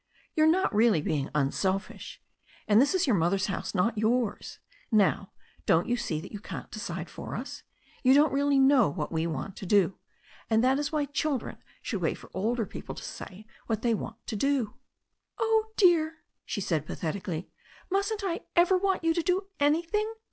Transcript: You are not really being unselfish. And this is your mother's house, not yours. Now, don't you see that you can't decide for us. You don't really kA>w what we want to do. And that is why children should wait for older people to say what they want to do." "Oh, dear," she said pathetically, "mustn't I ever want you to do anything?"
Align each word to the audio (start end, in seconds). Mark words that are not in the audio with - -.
You 0.35 0.45
are 0.45 0.47
not 0.47 0.73
really 0.73 0.99
being 0.99 1.29
unselfish. 1.35 2.19
And 2.67 2.81
this 2.81 2.95
is 2.95 3.05
your 3.05 3.15
mother's 3.15 3.45
house, 3.45 3.75
not 3.75 3.99
yours. 3.99 4.57
Now, 4.91 5.31
don't 5.67 5.87
you 5.87 5.95
see 5.95 6.19
that 6.21 6.31
you 6.31 6.39
can't 6.39 6.71
decide 6.71 7.07
for 7.07 7.35
us. 7.35 7.61
You 8.01 8.15
don't 8.15 8.33
really 8.33 8.57
kA>w 8.57 8.95
what 8.97 9.11
we 9.11 9.27
want 9.27 9.55
to 9.57 9.67
do. 9.67 9.99
And 10.49 10.63
that 10.63 10.79
is 10.79 10.91
why 10.91 11.05
children 11.05 11.57
should 11.83 12.01
wait 12.01 12.15
for 12.15 12.31
older 12.33 12.65
people 12.65 12.95
to 12.95 13.03
say 13.03 13.45
what 13.67 13.83
they 13.83 13.93
want 13.93 14.15
to 14.25 14.35
do." 14.35 14.73
"Oh, 15.37 15.67
dear," 15.77 16.23
she 16.47 16.61
said 16.61 16.87
pathetically, 16.87 17.51
"mustn't 17.91 18.23
I 18.23 18.39
ever 18.55 18.79
want 18.79 19.03
you 19.03 19.13
to 19.13 19.21
do 19.21 19.49
anything?" 19.59 20.11